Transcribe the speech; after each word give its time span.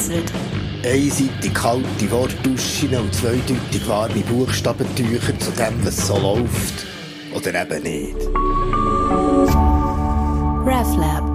vereinzelt. 0.00 0.32
Einseitig 0.84 1.54
kalte 1.54 2.10
Wortduschen 2.10 2.94
und 2.96 3.14
zweideutig 3.14 3.86
warme 3.86 4.20
Buchstabentücher 4.20 5.38
zu 5.38 5.50
dem, 5.52 5.84
was 5.84 6.06
so 6.06 6.18
läuft. 6.18 6.86
Oder 7.34 7.62
eben 7.62 7.82
nicht. 7.82 8.16
RefLab. 10.66 11.30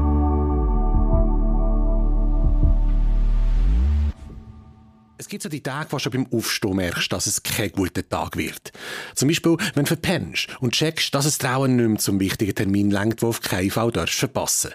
Es 5.17 5.29
gibt 5.29 5.41
so 5.41 5.49
die 5.49 5.63
Tage, 5.63 5.91
wo 5.91 5.97
du 5.97 6.03
schon 6.03 6.11
beim 6.11 6.27
Aufstehen 6.31 6.75
merkst, 6.75 7.11
dass 7.11 7.25
es 7.25 7.41
kein 7.41 7.71
guter 7.71 8.07
Tag 8.07 8.35
wird. 8.37 8.71
Zum 9.15 9.27
Beispiel, 9.27 9.57
wenn 9.73 9.85
du 9.85 9.87
verpennst 9.87 10.49
und 10.59 10.73
checkst, 10.73 11.15
dass 11.15 11.25
es 11.25 11.37
Trauen 11.37 11.77
nicht 11.77 11.87
mehr 11.87 11.97
zum 11.97 12.19
wichtigen 12.19 12.53
Termin 12.53 12.91
lenkt, 12.91 13.21
wo 13.21 13.29
auf 13.29 13.41
keinen 13.41 13.71
Fall 13.71 13.91
darfst 13.91 14.19
verpassen. 14.19 14.71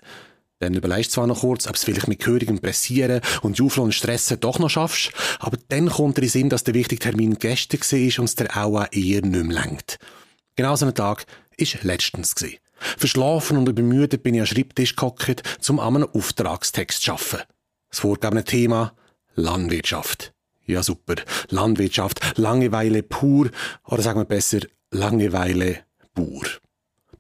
Dann 0.60 0.74
überlegst 0.74 1.10
du 1.10 1.14
zwar 1.14 1.26
noch 1.26 1.40
kurz, 1.40 1.66
ob 1.66 1.74
es 1.74 1.84
vielleicht 1.84 2.06
mit 2.06 2.20
gehörigem 2.20 2.60
Pressieren 2.60 3.22
und 3.42 3.58
Jufel 3.58 3.82
und 3.82 3.94
Stressen 3.94 4.38
doch 4.40 4.58
noch 4.58 4.68
schaffst, 4.68 5.10
aber 5.38 5.56
dann 5.68 5.88
kommt 5.88 6.18
dir 6.18 6.22
in 6.22 6.28
Sinn, 6.28 6.48
dass 6.50 6.64
der 6.64 6.74
wichtige 6.74 7.00
Termin 7.00 7.38
gestern 7.38 7.80
war 7.80 8.18
und 8.20 8.24
es 8.26 8.34
dir 8.34 8.56
auch 8.56 8.86
eher 8.92 9.22
nicht 9.22 9.24
mehr 9.24 9.62
lenkt. 9.64 9.98
Genau 10.56 10.76
so 10.76 10.86
ein 10.86 10.94
Tag 10.94 11.24
war 11.58 11.82
letztens. 11.82 12.34
Verschlafen 12.98 13.56
und 13.56 13.68
übermüdet 13.68 14.22
bin 14.22 14.34
ich 14.34 14.40
am 14.40 14.46
Schreibtisch 14.46 14.96
gehockt, 14.96 15.42
um 15.68 15.80
an 15.80 15.96
einem 15.96 16.08
Auftragstext 16.12 17.02
zu 17.02 17.12
arbeiten. 17.12 17.42
Das 17.88 18.00
vorgegebene 18.00 18.44
Thema 18.44 18.92
Landwirtschaft. 19.34 20.32
Ja, 20.66 20.82
super. 20.82 21.16
Landwirtschaft. 21.48 22.38
Langeweile 22.38 23.02
pur. 23.02 23.50
Oder 23.86 24.02
sagen 24.02 24.20
wir 24.20 24.24
besser, 24.24 24.60
Langeweile 24.90 25.80
pur. 26.14 26.42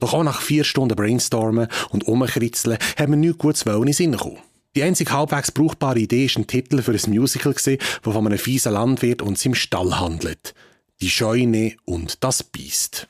Doch 0.00 0.14
auch 0.14 0.24
nach 0.24 0.40
vier 0.40 0.64
Stunden 0.64 0.96
Brainstormen 0.96 1.68
und 1.90 2.08
Umkritzeln 2.08 2.78
haben 2.98 3.12
wir 3.12 3.16
nichts 3.16 3.38
Gutes 3.38 3.62
in 3.62 3.82
den 3.82 3.92
Sinn 3.92 4.12
gekommen. 4.12 4.38
Die 4.76 4.82
einzig 4.82 5.10
halbwegs 5.10 5.50
brauchbare 5.50 5.98
Idee 5.98 6.28
war 6.28 6.42
ein 6.42 6.46
Titel 6.46 6.80
für 6.82 6.92
ein 6.92 7.10
Musical, 7.10 7.52
das 7.54 7.78
von 8.02 8.26
einem 8.26 8.38
fiesen 8.38 8.72
Landwirt 8.72 9.20
und 9.20 9.38
seinem 9.38 9.54
Stall 9.54 9.98
handelt. 9.98 10.54
Die 11.00 11.10
Scheune 11.10 11.76
und 11.84 12.22
das 12.22 12.42
Biest. 12.42 13.08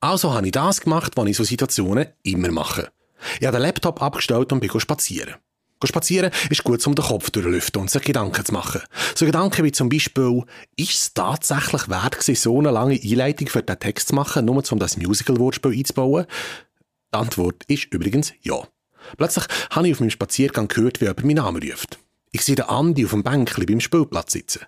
Also 0.00 0.32
habe 0.32 0.46
ich 0.46 0.52
das 0.52 0.80
gemacht, 0.80 1.12
was 1.16 1.26
ich 1.26 1.36
so 1.36 1.44
Situationen 1.44 2.08
immer 2.22 2.50
mache. 2.50 2.90
Ich 3.40 3.46
habe 3.46 3.56
den 3.56 3.62
Laptop 3.62 4.00
abgestellt 4.02 4.52
und 4.52 4.60
bin 4.60 4.80
spazieren. 4.80 5.34
Spazieren 5.86 6.32
ist 6.50 6.64
gut, 6.64 6.84
um 6.86 6.94
den 6.94 7.04
Kopf 7.04 7.30
durchlüften 7.30 7.80
und 7.80 7.90
sich 7.90 8.02
Gedanken 8.02 8.44
zu 8.44 8.52
machen. 8.52 8.82
So 9.14 9.26
Gedanken 9.26 9.64
wie 9.64 9.72
zum 9.72 9.88
Beispiel, 9.88 10.42
ist 10.76 10.90
es 10.90 11.14
tatsächlich 11.14 11.88
wert 11.88 12.18
gewesen, 12.18 12.42
so 12.42 12.58
eine 12.58 12.70
lange 12.70 13.00
Einleitung 13.00 13.48
für 13.48 13.62
den 13.62 13.78
Text 13.78 14.08
zu 14.08 14.14
machen, 14.14 14.44
nur 14.44 14.62
um 14.70 14.78
das 14.78 14.96
Musical-Wortspiel 14.96 15.72
einzubauen? 15.72 16.26
Die 17.14 17.18
Antwort 17.18 17.64
ist 17.68 17.92
übrigens 17.92 18.32
ja. 18.42 18.60
Plötzlich 19.16 19.44
habe 19.70 19.86
ich 19.86 19.94
auf 19.94 20.00
meinem 20.00 20.10
Spaziergang 20.10 20.68
gehört, 20.68 21.00
wie 21.00 21.04
jemand 21.04 21.24
meinen 21.24 21.36
Namen 21.36 21.62
ruft. 21.62 21.98
Ich 22.32 22.42
sehe 22.42 22.56
den 22.56 22.66
Andi 22.66 23.04
auf 23.04 23.12
dem 23.12 23.22
Bänkchen 23.22 23.64
beim 23.64 23.80
Spielplatz 23.80 24.32
sitzen. 24.32 24.62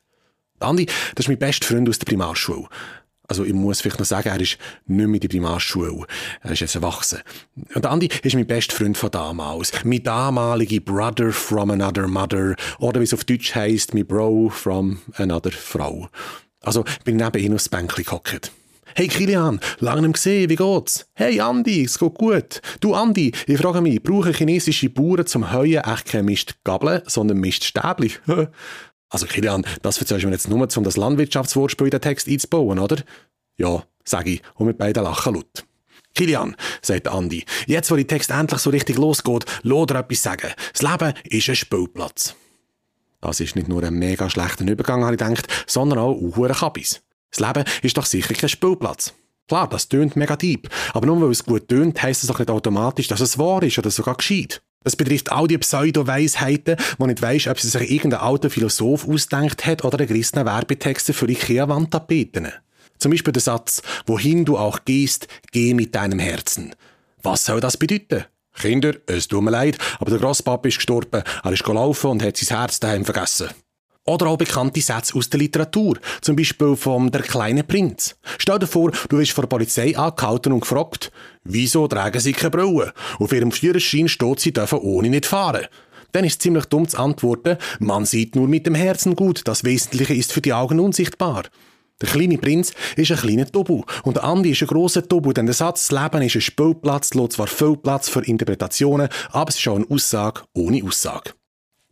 Der 0.61 0.69
Andi, 0.69 0.87
das 0.87 1.25
ist 1.25 1.29
mein 1.29 1.39
bester 1.39 1.67
Freund 1.67 1.89
aus 1.89 1.99
der 1.99 2.07
Primarschule 2.07 2.69
also 3.31 3.45
ich 3.45 3.53
muss 3.53 3.81
vielleicht 3.81 4.01
noch 4.01 4.07
sagen, 4.07 4.29
er 4.29 4.41
ist 4.41 4.59
nicht 4.87 5.07
mehr 5.07 5.07
in 5.07 5.21
der 5.21 5.29
Primarschule. 5.29 6.05
Er 6.43 6.51
ist 6.51 6.61
jetzt 6.61 6.75
erwachsen. 6.75 7.21
Und 7.75 7.87
Andi 7.87 8.09
ist 8.25 8.35
mein 8.35 8.47
bester 8.47 8.75
Freund 8.75 8.99
von 8.99 9.13
damals. 9.13 9.73
Mein 9.85 10.03
damaliger 10.03 10.81
Brother 10.81 11.31
from 11.31 11.71
another 11.71 12.09
mother. 12.09 12.57
Oder 12.81 12.99
wie 12.99 13.05
es 13.05 13.15
auf 13.15 13.23
Deutsch 13.23 13.55
heisst, 13.55 13.95
mein 13.95 14.05
Bro 14.05 14.51
from 14.51 14.99
another 15.15 15.53
Frau. 15.53 16.09
Also 16.63 16.83
bin 17.05 17.21
ich 17.21 17.25
neben 17.25 17.45
ihm 17.45 17.55
aufs 17.55 17.69
Bänkchen 17.69 18.05
gehockt. 18.05 18.51
Hey 18.97 19.07
Kilian, 19.07 19.61
lange 19.79 20.03
nicht 20.03 20.15
gesehen, 20.15 20.51
wie 20.51 20.57
geht's? 20.57 21.07
Hey 21.15 21.41
Andi, 21.41 21.85
es 21.85 22.01
geht 22.01 22.15
gut. 22.15 22.61
Du 22.81 22.95
Andi, 22.95 23.31
ich 23.47 23.59
frage 23.59 23.81
mich, 23.81 24.03
brauchen 24.03 24.35
chinesische 24.35 24.91
Bauern 24.91 25.25
zum 25.25 25.53
Heuen 25.53 25.85
echt 25.85 26.07
keine 26.07 26.25
Mistgabeln, 26.25 27.03
sondern 27.07 27.39
Miststäbli? 27.39 28.11
Also 29.11 29.27
Kilian, 29.27 29.67
das 29.83 29.99
erzählst 29.99 30.23
du 30.23 30.29
mir 30.29 30.35
jetzt 30.35 30.49
nur, 30.49 30.69
um 30.77 30.85
das 30.85 30.97
Landwirtschaftswortspiel 30.97 31.89
in 31.89 31.91
den 31.91 32.01
Text 32.01 32.29
einzubauen, 32.29 32.79
oder? 32.79 33.03
Ja, 33.57 33.83
sag 34.05 34.27
ich, 34.27 34.41
und 34.55 34.67
mit 34.67 34.79
beiden 34.79 35.03
lachen 35.03 35.35
laut. 35.35 35.65
Kilian, 36.15 36.57
sagt 36.81 37.09
Andi, 37.09 37.45
jetzt 37.67 37.91
wo 37.91 37.97
die 37.97 38.07
Text 38.07 38.31
endlich 38.31 38.61
so 38.61 38.71
richtig 38.71 38.97
losgeht, 38.99 39.45
lass 39.63 39.87
dir 39.87 39.99
etwas 39.99 40.23
sagen. 40.23 40.51
Das 40.73 40.83
Leben 40.83 41.15
ist 41.25 41.49
ein 41.49 41.57
Spielplatz. 41.57 42.35
Das 43.21 43.41
ist 43.41 43.55
nicht 43.55 43.69
nur 43.69 43.83
ein 43.83 43.95
mega 43.95 44.31
schlechter 44.31 44.67
Übergang, 44.67 45.05
habe 45.05 45.15
ich 45.15 45.19
gedacht, 45.19 45.47
sondern 45.67 45.99
auch 45.99 46.17
ein 46.17 46.53
Kabis. 46.53 47.03
Das 47.31 47.41
Leben 47.41 47.65
ist 47.83 47.97
doch 47.97 48.07
sicher 48.07 48.35
kein 48.35 48.49
Spielplatz. 48.49 49.13
Klar, 49.47 49.69
das 49.69 49.89
tönt 49.89 50.17
mega 50.17 50.37
deep, 50.37 50.69
aber 50.95 51.07
nur 51.07 51.21
weil 51.21 51.31
es 51.31 51.45
gut 51.45 51.69
tönt, 51.69 52.01
heisst 52.03 52.23
es 52.23 52.29
doch 52.29 52.39
nicht 52.39 52.51
automatisch, 52.51 53.09
dass 53.09 53.21
es 53.21 53.39
wahr 53.39 53.63
ist 53.63 53.79
oder 53.79 53.91
sogar 53.91 54.15
geschieht. 54.15 54.63
Das 54.83 54.97
betrifft 54.97 55.31
all 55.31 55.47
die 55.47 55.59
Pseudo-Weisheiten, 55.59 56.77
wo 56.99 57.07
nicht 57.07 57.21
weisst, 57.21 57.49
ob 57.49 57.61
sie 57.61 57.69
sich 57.69 57.91
irgendein 57.91 58.21
alter 58.21 58.49
Philosoph 58.49 59.07
ausdenkt 59.07 59.67
hat 59.67 59.85
oder 59.85 60.01
ein 60.01 60.07
gerissener 60.07 60.47
Werbetexte 60.47 61.13
für 61.13 61.29
Ikea-Wandtapeten. 61.29 62.49
Zum 62.99 63.11
Beispiel 63.11 63.33
der 63.33 63.43
Satz, 63.43 63.83
wohin 64.07 64.45
du 64.45 64.57
auch 64.57 64.85
gehst, 64.85 65.29
geh 65.53 65.75
mit 65.75 65.95
deinem 65.95 66.19
Herzen. 66.19 66.75
Was 67.23 67.45
soll 67.45 67.61
das 67.61 67.77
bedeuten? 67.77 68.25
Kinder, 68.55 68.95
es 69.07 69.29
tut 69.29 69.43
mir 69.43 69.51
leid, 69.51 69.79
aber 69.99 70.11
der 70.11 70.21
Grosspapa 70.21 70.69
ist 70.69 70.77
gestorben. 70.77 71.23
Er 71.43 71.53
ist 71.53 71.65
gelaufen 71.65 72.11
und 72.11 72.23
hat 72.23 72.37
sein 72.37 72.59
Herz 72.59 72.81
daheim 72.81 73.05
vergessen. 73.05 73.51
Oder 74.11 74.27
auch 74.27 74.39
bekannte 74.39 74.81
Sätze 74.81 75.15
aus 75.15 75.31
der 75.31 75.39
Literatur, 75.39 75.97
zum 76.21 76.35
Beispiel 76.35 76.75
vom 76.75 77.13
Der 77.13 77.23
kleine 77.23 77.63
Prinz. 77.63 78.17
Stell 78.39 78.59
dir 78.59 78.67
vor, 78.67 78.91
du 79.09 79.19
wirst 79.19 79.31
von 79.31 79.43
der 79.43 79.49
Polizei 79.49 79.97
angehalten 79.97 80.53
und 80.53 80.63
gefragt, 80.63 81.13
wieso 81.45 81.87
tragen 81.87 82.19
sie 82.19 82.33
keine 82.33 82.51
Brille? 82.51 82.93
Auf 83.21 83.33
ihrem 83.33 83.53
Führerschein 83.53 84.09
steht, 84.09 84.41
sie 84.41 84.53
dürfen 84.53 84.81
ohne 84.81 85.11
nicht 85.11 85.27
fahren. 85.27 85.67
Dann 86.11 86.25
ist 86.25 86.33
es 86.33 86.39
ziemlich 86.41 86.65
dumm 86.65 86.89
zu 86.89 86.99
antworten, 86.99 87.57
man 87.79 88.05
sieht 88.05 88.35
nur 88.35 88.49
mit 88.49 88.67
dem 88.67 88.75
Herzen 88.75 89.15
gut, 89.15 89.43
das 89.47 89.63
Wesentliche 89.63 90.15
ist 90.15 90.33
für 90.33 90.41
die 90.41 90.55
Augen 90.55 90.81
unsichtbar. 90.81 91.45
Der 92.01 92.09
kleine 92.09 92.39
Prinz 92.39 92.73
ist 92.97 93.13
ein 93.13 93.17
kleiner 93.17 93.47
Tobu 93.47 93.85
und 94.03 94.17
der 94.17 94.25
Andi 94.25 94.51
ist 94.51 94.63
ein 94.63 94.67
grosser 94.67 95.07
Tobu, 95.07 95.33
denn 95.33 95.47
der 95.47 95.55
Satz, 95.55 95.87
das 95.87 96.03
Leben 96.03 96.27
ist 96.27 96.35
ein 96.35 96.41
Spielplatz, 96.41 97.15
lässt 97.15 97.35
zwar 97.35 97.47
viel 97.47 97.77
Platz 97.77 98.09
für 98.09 98.25
Interpretationen, 98.25 99.09
aber 99.31 99.51
es 99.51 99.57
ist 99.57 99.69
auch 99.69 99.77
eine 99.77 99.89
Aussage 99.89 100.43
ohne 100.53 100.83
Aussage. 100.83 101.31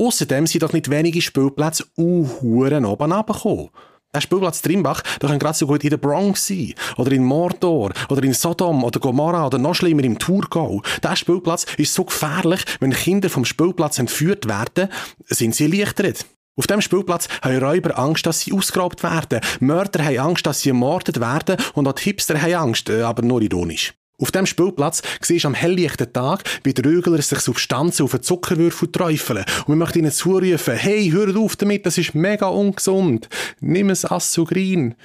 Außerdem 0.00 0.46
sind 0.46 0.62
doch 0.62 0.72
nicht 0.72 0.90
wenige 0.90 1.20
Spielplätze 1.20 1.84
uhuren 1.96 2.84
oben 2.84 3.12
runtergekommen. 3.12 3.70
Der 4.14 4.22
Spielplatz 4.22 4.62
Trimbach, 4.62 5.02
der 5.20 5.28
kann 5.28 5.38
gerade 5.38 5.58
so 5.58 5.66
gut 5.66 5.84
in 5.84 5.90
der 5.90 5.98
Bronx 5.98 6.46
sein. 6.46 6.72
Oder 6.96 7.12
in 7.12 7.24
Mordor. 7.24 7.92
Oder 8.08 8.22
in 8.22 8.32
Sodom. 8.32 8.82
Oder 8.84 9.00
Gomorra. 9.00 9.46
Oder 9.46 9.58
noch 9.58 9.74
schlimmer 9.74 10.04
im 10.04 10.18
Thurgau. 10.18 10.82
Der 11.02 11.14
Spielplatz 11.14 11.66
ist 11.76 11.92
so 11.92 12.04
gefährlich, 12.04 12.64
wenn 12.80 12.92
Kinder 12.92 13.28
vom 13.28 13.44
Spielplatz 13.44 13.98
entführt 13.98 14.48
werden, 14.48 14.88
sind 15.26 15.54
sie 15.54 15.64
erleichtert. 15.64 16.24
Auf 16.56 16.66
dem 16.66 16.80
Spielplatz 16.80 17.28
haben 17.42 17.62
Räuber 17.62 17.98
Angst, 17.98 18.24
dass 18.24 18.40
sie 18.40 18.52
ausgeraubt 18.52 19.02
werden. 19.02 19.40
Mörder 19.60 20.04
haben 20.04 20.18
Angst, 20.18 20.46
dass 20.46 20.60
sie 20.60 20.70
ermordet 20.70 21.20
werden. 21.20 21.56
Und 21.74 21.86
auch 21.86 21.92
die 21.92 22.04
Hipster 22.04 22.40
haben 22.40 22.54
Angst, 22.54 22.88
äh, 22.88 23.02
aber 23.02 23.22
nur 23.22 23.42
ironisch. 23.42 23.94
Auf 24.20 24.32
dem 24.32 24.46
Spielplatz 24.46 25.02
siehst 25.20 25.44
du 25.44 25.48
am 25.48 25.54
helllichten 25.54 26.12
Tag, 26.12 26.42
wie 26.64 26.74
die 26.74 26.82
Rügler 26.82 27.22
sich 27.22 27.38
Substanzen 27.38 28.02
auf 28.02 28.10
den 28.10 28.22
Zuckerwürfel 28.22 28.90
träufeln. 28.90 29.44
Und 29.60 29.68
wir 29.68 29.76
möchten 29.76 30.00
ihnen 30.00 30.10
zurufen, 30.10 30.74
hey, 30.74 31.10
hört 31.10 31.36
auf 31.36 31.54
damit, 31.54 31.86
das 31.86 31.98
ist 31.98 32.16
mega 32.16 32.48
ungesund. 32.48 33.28
Nimm 33.60 33.90
es 33.90 34.04
Assugrin. 34.04 34.96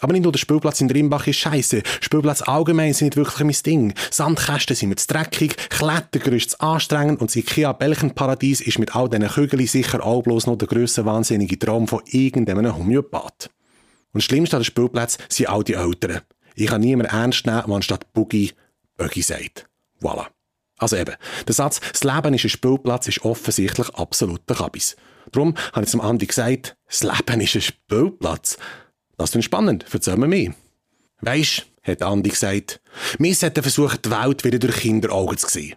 Aber 0.00 0.12
nicht 0.12 0.24
nur 0.24 0.32
der 0.32 0.38
Spielplatz 0.38 0.82
in 0.82 0.90
Rimbach 0.90 1.26
ist 1.28 1.36
scheiße. 1.36 1.82
Spielplatz 2.00 2.42
allgemein 2.42 2.92
sind 2.92 3.06
nicht 3.06 3.16
wirklich 3.16 3.44
mein 3.44 3.62
Ding. 3.64 3.94
Sandkästen 4.10 4.76
sind 4.76 4.88
mir 4.90 4.96
zu 4.96 5.06
dreckig, 5.06 5.56
Klettergerüste 5.70 6.56
zu 6.56 6.60
anstrengend 6.60 7.20
und 7.20 7.30
das 7.30 7.36
Ikea 7.36 7.72
Belchenparadies 7.72 8.60
ist 8.60 8.78
mit 8.78 8.94
all 8.94 9.08
diesen 9.08 9.28
Kügeln 9.28 9.66
sicher 9.66 10.04
auch 10.04 10.22
bloß 10.22 10.46
noch 10.46 10.58
der 10.58 10.68
grösste 10.68 11.06
wahnsinnige 11.06 11.58
Traum 11.58 11.88
von 11.88 12.02
irgendeinem 12.04 12.76
Homöopath. 12.76 13.48
Und 14.12 14.18
das 14.18 14.24
Schlimmste 14.24 14.56
an 14.56 14.62
den 14.62 14.66
Spielplätzen 14.66 15.22
sind 15.28 15.48
all 15.48 15.64
die 15.64 15.74
Eltern. 15.74 16.20
Ich 16.54 16.66
kann 16.66 16.80
niemand 16.80 17.12
ernst 17.12 17.46
nehmen, 17.46 17.64
der 17.66 17.74
anstatt 17.74 18.12
Boogie 18.12 18.52
Buggy 18.96 19.22
sagt. 19.22 19.66
Voilà. 20.00 20.26
Also 20.78 20.96
eben, 20.96 21.14
der 21.46 21.54
Satz, 21.54 21.80
das 21.92 22.02
Leben 22.02 22.34
ist 22.34 22.44
ein 22.44 22.50
Spielplatz, 22.50 23.06
ist 23.06 23.24
offensichtlich 23.24 23.88
absolut 23.90 24.40
der 24.48 24.56
Kabis. 24.56 24.96
Darum 25.30 25.54
habe 25.72 25.84
ich 25.84 25.90
zum 25.90 26.00
Andi 26.00 26.26
gesagt, 26.26 26.76
das 26.88 27.02
Leben 27.02 27.40
ist 27.40 27.54
ein 27.54 27.62
Spielplatz. 27.62 28.58
Das 29.16 29.34
ist 29.34 29.44
spannend, 29.44 29.86
erzähl 29.92 30.16
mir 30.16 30.26
mehr. 30.26 30.54
Weisst, 31.20 31.66
hat 31.82 32.02
Andi 32.02 32.30
gesagt, 32.30 32.80
wir 33.18 33.34
sollten 33.34 33.62
versuchen, 33.62 33.98
die 34.04 34.10
Welt 34.10 34.44
wieder 34.44 34.58
durch 34.58 34.80
Kinderaugen 34.80 35.38
zu 35.38 35.48
sehen. 35.48 35.76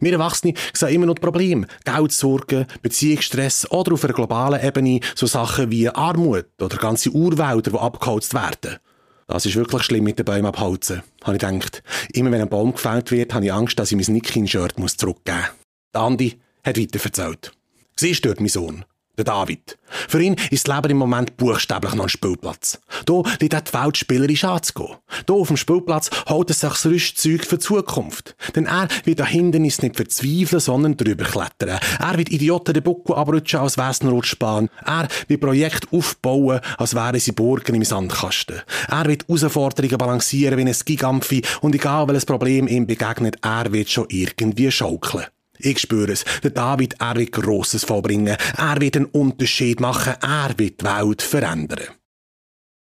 Wir 0.00 0.12
Erwachsene 0.12 0.54
sehen 0.72 0.88
immer 0.88 1.06
noch 1.06 1.14
Probleme. 1.16 1.66
Geldsorgen, 1.84 2.66
Beziehungsstress 2.82 3.70
oder 3.70 3.94
auf 3.94 4.04
einer 4.04 4.12
globalen 4.12 4.64
Ebene 4.64 5.00
so 5.14 5.26
Sachen 5.26 5.70
wie 5.70 5.88
Armut 5.88 6.46
oder 6.60 6.76
ganze 6.76 7.10
Urwälder, 7.10 7.70
die 7.70 7.78
abgeholzt 7.78 8.34
werden. 8.34 8.78
Das 9.26 9.46
ist 9.46 9.56
wirklich 9.56 9.82
schlimm 9.82 10.04
mit 10.04 10.18
den 10.18 10.24
Bäumen 10.24 10.46
abholzen, 10.46 11.02
habe 11.22 11.36
ich 11.36 11.42
gedacht. 11.42 11.82
Immer 12.12 12.30
wenn 12.30 12.42
ein 12.42 12.48
Baum 12.48 12.72
gefällt 12.72 13.10
wird, 13.10 13.32
habe 13.32 13.46
ich 13.46 13.52
Angst, 13.52 13.78
dass 13.78 13.90
ich 13.90 13.96
mein 13.96 14.14
Nickin-Shirt 14.14 14.74
zurückgeben 14.96 15.38
muss. 15.38 16.02
Andi 16.02 16.38
hat 16.62 16.78
weiter 16.78 17.00
erzählt. 17.02 17.52
Sie 17.96 18.14
stört 18.14 18.40
mein 18.40 18.48
Sohn. 18.48 18.84
Der 19.16 19.24
David. 19.24 19.78
Für 20.08 20.20
ihn 20.20 20.36
ist 20.50 20.66
das 20.66 20.74
Leben 20.74 20.90
im 20.90 20.96
Moment 20.96 21.36
buchstäblich 21.36 21.94
noch 21.94 22.04
ein 22.04 22.08
Spielplatz. 22.08 22.80
Hier 23.08 23.22
liegt 23.40 23.54
auch 23.54 23.60
die 23.60 23.72
Welt 23.72 23.96
spielerisch 23.96 24.44
anzugehen. 24.44 24.96
Hier 25.26 25.34
auf 25.36 25.48
dem 25.48 25.56
Spielplatz 25.56 26.10
holt 26.28 26.50
er 26.50 26.54
sich 26.54 26.68
das 26.68 26.86
Rüstzeug 26.86 27.44
für 27.44 27.58
die 27.58 27.64
Zukunft. 27.64 28.34
Denn 28.56 28.66
er 28.66 28.88
wird 29.04 29.20
an 29.20 29.28
Hindernis 29.28 29.82
nicht 29.82 29.96
verzweifeln, 29.96 30.60
sondern 30.60 30.96
drüber 30.96 31.24
klettern. 31.24 31.78
Er 32.00 32.18
wird 32.18 32.30
Idioten 32.30 32.74
den 32.74 32.82
Buckel 32.82 33.14
abrutschen, 33.14 33.60
als 33.60 33.78
wär's 33.78 34.00
eine 34.00 34.10
Rutschbahn. 34.10 34.68
Er 34.84 35.08
wird 35.28 35.40
Projekte 35.40 35.86
aufbauen, 35.92 36.60
als 36.76 36.94
wären 36.94 37.20
sie 37.20 37.32
Burgen 37.32 37.76
im 37.76 37.84
Sandkasten. 37.84 38.62
Er 38.88 39.06
wird 39.06 39.28
Herausforderungen 39.28 39.98
balancieren 39.98 40.58
wie 40.58 40.62
ein 40.62 40.76
Gigampfi 40.84 41.42
und 41.60 41.74
egal 41.74 42.08
welches 42.08 42.26
Problem 42.26 42.66
ihm 42.66 42.86
begegnet, 42.86 43.36
er 43.42 43.72
wird 43.72 43.90
schon 43.90 44.06
irgendwie 44.08 44.70
schaukeln. 44.70 45.26
Ich 45.58 45.78
spüre 45.78 46.12
es. 46.12 46.24
Der 46.42 46.50
David, 46.50 46.96
er 47.00 47.16
wird 47.16 47.32
Grosses 47.32 47.84
vollbringen. 47.84 48.36
Er 48.56 48.80
wird 48.80 48.96
einen 48.96 49.06
Unterschied 49.06 49.80
machen. 49.80 50.14
Er 50.20 50.54
wird 50.56 50.80
die 50.80 50.84
Welt 50.84 51.22
verändern. 51.22 51.88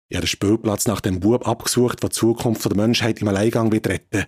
Ich 0.07 0.18
habe 0.18 0.25
den 0.25 0.27
Spielplatz 0.27 0.88
nach 0.88 1.01
dem 1.01 1.19
Bub 1.19 1.48
abgesucht, 1.48 2.01
der 2.01 2.10
die 2.10 2.16
Zukunft 2.16 2.66
der 2.66 2.75
Menschheit 2.75 3.21
im 3.21 3.27
Alleingang 3.27 3.71
wird 3.71 3.88
retten. 3.88 4.25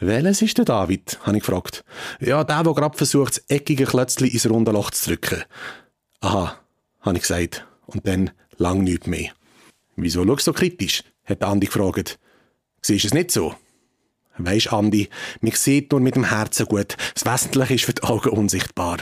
Welches 0.00 0.42
ist 0.42 0.58
der 0.58 0.64
David? 0.64 1.18
habe 1.22 1.36
ich 1.36 1.44
gefragt. 1.44 1.84
Ja, 2.20 2.42
der, 2.42 2.64
der 2.64 2.74
gerade 2.74 2.96
versucht, 2.96 3.36
das 3.36 3.44
eckige 3.48 3.84
Klötzchen 3.84 4.26
ins 4.26 4.48
runde 4.50 4.72
Loch 4.72 4.90
zu 4.90 5.10
drücken. 5.10 5.44
Aha, 6.20 6.58
habe 7.00 7.16
ich 7.16 7.22
gesagt. 7.22 7.64
Und 7.86 8.06
dann 8.06 8.30
lang 8.56 8.82
nichts 8.82 9.06
mehr. 9.06 9.30
Wieso 9.96 10.24
schaust 10.24 10.40
du 10.40 10.44
so 10.44 10.52
kritisch? 10.52 11.04
hat 11.24 11.42
Andi 11.44 11.66
gefragt. 11.66 12.18
Siehst 12.82 13.04
du 13.04 13.08
es 13.08 13.14
nicht 13.14 13.30
so? 13.30 13.54
Weisst, 14.36 14.72
Andi, 14.72 15.08
mich 15.40 15.58
sieht 15.58 15.92
nur 15.92 16.00
mit 16.00 16.16
dem 16.16 16.24
Herzen 16.24 16.66
gut. 16.66 16.96
Das 17.14 17.24
Wesentliche 17.24 17.74
ist 17.74 17.84
für 17.84 17.92
die 17.92 18.02
Augen 18.02 18.30
unsichtbar. 18.30 18.98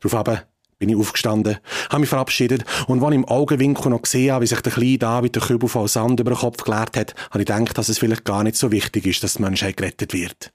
Darauf 0.00 0.44
bin 0.78 0.88
ich 0.88 0.96
aufgestanden, 0.96 1.58
habe 1.90 2.00
mich 2.00 2.08
verabschiedet 2.08 2.64
und 2.86 3.02
als 3.02 3.10
ich 3.10 3.16
im 3.16 3.28
Augenwinkel 3.28 3.90
noch 3.90 4.02
gesehen 4.02 4.32
habe, 4.32 4.42
wie 4.42 4.46
sich 4.46 4.62
der 4.62 4.72
kleine 4.72 4.98
David 4.98 5.34
der 5.34 5.42
Kübel 5.42 5.68
voll 5.68 5.88
Sand 5.88 6.18
über 6.18 6.30
den 6.30 6.38
Kopf 6.38 6.64
geleert 6.64 6.96
hat, 6.96 7.14
habe 7.30 7.40
ich 7.40 7.46
gedacht, 7.46 7.76
dass 7.76 7.90
es 7.90 7.98
vielleicht 7.98 8.24
gar 8.24 8.42
nicht 8.42 8.56
so 8.56 8.72
wichtig 8.72 9.06
ist, 9.06 9.22
dass 9.22 9.34
die 9.34 9.42
Menschheit 9.42 9.76
gerettet 9.76 10.14
wird. 10.14 10.52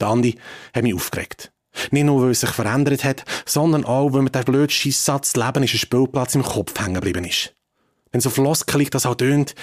Der 0.00 0.08
Andi 0.08 0.38
hat 0.74 0.82
mich 0.82 0.94
aufgeregt. 0.94 1.52
Nicht 1.90 2.04
nur, 2.04 2.22
weil 2.22 2.30
es 2.30 2.40
sich 2.40 2.50
verändert 2.50 3.04
hat, 3.04 3.24
sondern 3.44 3.84
auch, 3.84 4.12
weil 4.12 4.22
mir 4.22 4.30
der 4.30 4.44
blöde 4.44 4.72
Scheisssatz 4.72 5.36
«Leben 5.36 5.64
ist 5.64 5.74
ein 5.74 5.78
Spielplatz» 5.78 6.34
im 6.34 6.42
Kopf 6.42 6.80
hängen 6.80 6.94
geblieben 6.94 7.24
ist. 7.24 7.54
Wenn 8.12 8.20
so 8.20 8.30
floskelig 8.30 8.90
das 8.90 9.06
auch 9.06 9.16
tönt, 9.16 9.54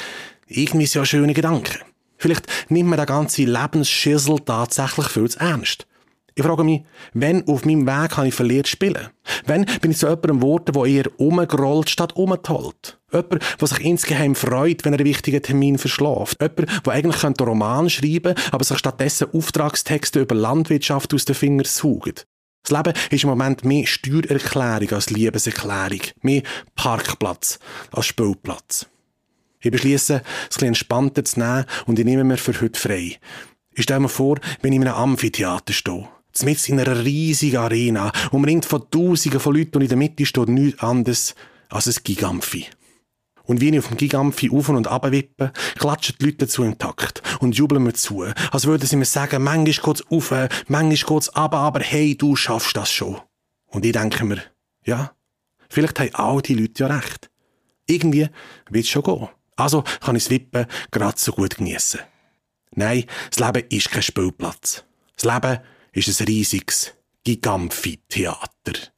irgendwie 0.45 0.85
sind 0.85 1.01
ja 1.01 1.05
schöne 1.05 1.33
Gedanken. 1.33 1.79
Vielleicht 2.21 2.45
nimmt 2.69 2.89
man 2.89 2.99
den 2.99 3.07
ganzen 3.07 3.47
Lebensschissel 3.47 4.37
tatsächlich 4.45 5.07
viel 5.07 5.27
zu 5.27 5.39
ernst. 5.39 5.87
Ich 6.35 6.43
frage 6.43 6.63
mich, 6.63 6.83
wenn 7.13 7.47
auf 7.47 7.65
meinem 7.65 7.87
Weg 7.87 8.15
habe 8.15 8.27
ich 8.27 8.35
verliert 8.35 8.67
spielen? 8.67 9.09
Wenn 9.47 9.65
bin 9.81 9.89
ich 9.89 9.97
zu 9.97 10.05
jemandem 10.05 10.39
geworden, 10.39 10.71
der 10.71 10.85
eher 10.85 11.19
umgerollt 11.19 11.89
statt 11.89 12.15
umgetollt? 12.15 12.99
Jemand, 13.11 13.43
der 13.59 13.67
sich 13.67 13.79
insgeheim 13.81 14.35
freut, 14.35 14.85
wenn 14.85 14.93
er 14.93 14.99
einen 14.99 15.07
wichtigen 15.07 15.41
Termin 15.41 15.79
verschlaft? 15.79 16.39
Jemand, 16.39 16.85
der 16.85 16.93
eigentlich 16.93 17.23
einen 17.23 17.35
Roman 17.35 17.89
schreiben 17.89 18.35
könnte, 18.35 18.53
aber 18.53 18.63
sich 18.63 18.77
stattdessen 18.77 19.33
Auftragstexte 19.33 20.19
über 20.19 20.35
Landwirtschaft 20.35 21.15
aus 21.15 21.25
den 21.25 21.35
Fingern 21.35 21.65
saugt? 21.65 22.27
Das 22.63 22.71
Leben 22.71 22.93
ist 23.09 23.23
im 23.23 23.29
Moment 23.31 23.65
mehr 23.65 23.87
Steuererklärung 23.87 24.91
als 24.91 25.09
Liebeserklärung, 25.09 26.01
mehr 26.21 26.43
Parkplatz 26.75 27.57
als 27.91 28.05
Spielplatz. 28.05 28.85
Ich 29.61 29.71
beschließe, 29.71 30.23
es 30.49 30.57
ein 30.57 30.67
entspannter 30.69 31.23
zu 31.23 31.39
nehmen 31.39 31.65
und 31.85 31.99
ich 31.99 32.05
nehme 32.05 32.23
mir 32.23 32.37
für 32.37 32.59
heute 32.59 32.79
frei. 32.79 33.19
Ich 33.73 33.83
stelle 33.83 34.01
mir 34.01 34.09
vor, 34.09 34.37
wenn 34.61 34.73
ich 34.73 34.79
in 34.79 34.87
einem 34.87 34.97
Amphitheater 34.97 35.73
stehe. 35.73 36.07
Mit 36.43 36.69
in 36.69 36.79
einer 36.79 37.03
riesigen 37.03 37.57
Arena, 37.57 38.11
umringt 38.31 38.65
von 38.65 38.89
Tausenden 38.89 39.39
von 39.39 39.55
Leuten 39.55 39.77
und 39.77 39.81
in 39.83 39.89
der 39.89 39.97
Mitte 39.97 40.25
steht 40.25 40.47
nichts 40.47 40.81
anderes 40.81 41.35
als 41.69 41.87
ein 41.87 42.03
Gigamphi. 42.03 42.67
Und 43.43 43.59
wie 43.59 43.69
ich 43.69 43.79
auf 43.79 43.89
dem 43.89 43.97
Gigamphi 43.97 44.49
auf 44.49 44.69
und 44.69 44.87
ab 44.87 45.11
wippe, 45.11 45.51
klatschen 45.77 46.15
die 46.19 46.25
Leute 46.25 46.37
dazu 46.37 46.63
im 46.63 46.77
Takt 46.77 47.21
und 47.39 47.55
jubeln 47.55 47.83
mir 47.83 47.93
zu, 47.93 48.23
als 48.51 48.65
würden 48.65 48.87
sie 48.87 48.95
mir 48.95 49.05
sagen, 49.05 49.43
manchmal 49.43 49.93
geht's 49.93 50.05
auf, 50.09 50.31
manchmal 50.67 50.95
geht's 50.95 51.29
ab, 51.29 51.53
aber 51.53 51.81
hey, 51.81 52.15
du 52.15 52.35
schaffst 52.35 52.77
das 52.77 52.91
schon. 52.91 53.19
Und 53.65 53.85
ich 53.85 53.91
denke 53.91 54.23
mir, 54.25 54.41
ja, 54.85 55.11
vielleicht 55.69 55.99
haben 55.99 56.15
all 56.15 56.41
die 56.41 56.55
Leute 56.55 56.83
ja 56.83 56.95
recht. 56.95 57.29
Irgendwie 57.87 58.29
wird's 58.69 58.89
schon 58.89 59.03
gehen. 59.03 59.27
Also 59.61 59.83
kann 60.01 60.15
ich 60.15 60.23
das 60.23 60.31
Wippen 60.31 60.65
gerade 60.91 61.17
so 61.19 61.31
gut 61.31 61.57
geniessen. 61.57 62.01
Nein, 62.71 63.05
das 63.29 63.39
Leben 63.39 63.67
ist 63.69 63.91
kein 63.91 64.01
Spielplatz. 64.01 64.83
Das 65.15 65.25
Leben 65.25 65.59
ist 65.93 66.21
ein 66.21 66.25
riesiges 66.25 66.93
Gigamphi-Theater. 67.23 68.91